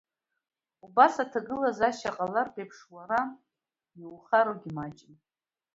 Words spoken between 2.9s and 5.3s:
уара иухароугьы маҷым…